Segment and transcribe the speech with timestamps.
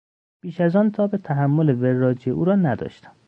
[0.41, 3.11] بیش از آن تاب تحمل وراجی او را نداشتم.